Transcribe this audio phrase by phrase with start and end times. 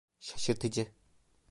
[0.19, 0.87] Şaşırtıcı.